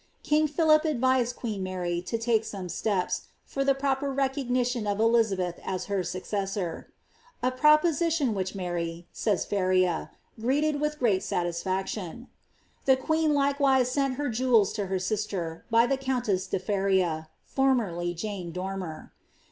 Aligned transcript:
King 0.23 0.47
Philip 0.47 0.83
advised 0.83 1.35
queen 1.35 1.63
3Iary 1.63 2.03
to 2.07 2.17
take 2.17 2.43
some 2.43 2.69
steps, 2.69 3.27
for 3.45 3.63
the 3.63 3.75
proper 3.75 4.11
recognition 4.11 4.87
of 4.87 4.99
Elizabeth 4.99 5.59
as 5.63 5.85
her 5.85 6.01
successor; 6.01 6.91
*' 7.17 7.43
a 7.43 7.51
proposition 7.51 8.33
which 8.33 8.55
Mary,^' 8.55 9.05
says 9.13 9.45
Feria, 9.45 10.09
^ 10.39 10.41
greeted 10.41 10.81
with 10.81 10.97
great 10.97 11.21
satbfiK 11.21 11.85
tion.^' 11.85 12.27
The 12.85 12.97
queen 12.97 13.35
likewise 13.35 13.91
sent 13.91 14.15
her 14.15 14.29
jewels 14.29 14.73
to 14.73 14.87
her 14.87 14.97
sister, 14.97 15.65
by 15.69 15.85
the 15.85 15.99
countesf 15.99 16.49
de 16.49 16.57
Feria 16.57 17.29
(formerly 17.45 18.15
Jane 18.15 18.51
Dormer). 18.51 19.13